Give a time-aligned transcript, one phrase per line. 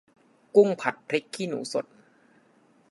[0.55, 1.85] กุ้งผัดพริกขี้หนูสด